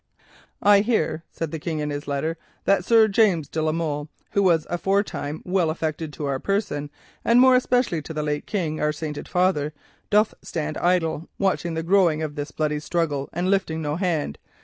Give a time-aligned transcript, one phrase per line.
[0.63, 4.41] "'I hear,' said the King in his letter, 'that Sir James de la Molle, who
[4.41, 6.89] was aforetyme well affected to our person
[7.23, 9.73] and more especially to the late King, our sainted father,
[10.09, 14.39] doth stand idle, watching the growing of this bloody struggle and lifting no hand.